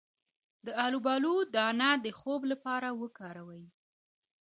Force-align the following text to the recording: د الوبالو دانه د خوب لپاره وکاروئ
د 0.65 0.67
الوبالو 0.85 1.33
دانه 1.55 1.89
د 2.05 2.07
خوب 2.19 2.41
لپاره 2.51 2.87
وکاروئ 3.01 3.63